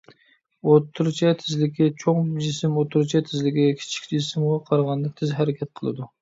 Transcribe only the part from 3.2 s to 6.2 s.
تېزلىكى كىچىك جىسىمغا قارىغاندا تېز ھەرىكەت قىلىدۇ.